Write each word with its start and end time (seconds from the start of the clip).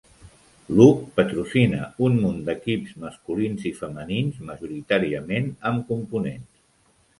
Look 0.77 1.03
patrocina 1.19 1.81
un 2.07 2.17
munt 2.21 2.39
d'equips 2.47 2.97
masculins 3.05 3.63
i 3.73 3.75
femenins 3.83 4.41
majoritàriament 4.49 5.55
amb 5.73 5.89
components. 5.95 6.53